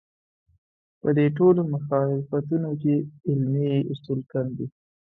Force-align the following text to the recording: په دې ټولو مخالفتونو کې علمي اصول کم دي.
په 1.01 1.09
دې 1.17 1.25
ټولو 1.37 1.61
مخالفتونو 1.73 2.69
کې 2.81 2.95
علمي 3.27 3.69
اصول 3.91 4.19
کم 4.31 4.47
دي. 4.57 4.67